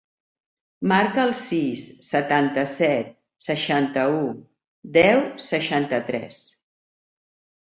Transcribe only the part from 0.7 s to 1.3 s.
Marca